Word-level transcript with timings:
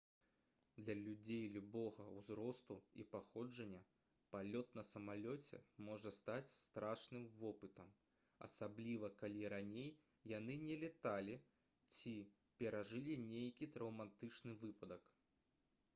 для 0.83 0.93
людзей 0.99 1.41
любога 1.55 2.05
ўзросту 2.19 2.75
і 3.01 3.03
паходжання 3.15 3.81
палёт 4.35 4.71
на 4.79 4.83
самалёце 4.91 5.59
можа 5.89 6.13
стаць 6.19 6.47
страшным 6.61 7.27
вопытам 7.43 7.91
асабліва 8.47 9.09
калі 9.23 9.43
раней 9.55 9.89
яны 10.33 10.55
не 10.69 10.77
лёталі 10.85 11.35
ці 11.99 12.15
перажылі 12.63 13.19
нейкі 13.29 13.69
траўматычны 13.77 14.57
выпадак 14.65 15.05